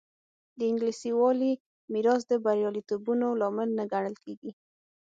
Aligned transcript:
د 0.57 0.59
انګلیسي 0.69 1.11
والي 1.19 1.51
میراث 1.93 2.21
د 2.27 2.33
بریالیتوبونو 2.45 3.27
لامل 3.41 3.69
نه 3.77 3.83
ګڼل 3.91 4.15
کېږي. 4.23 4.51